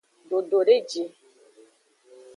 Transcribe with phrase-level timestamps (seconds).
[0.29, 1.03] Dododeji.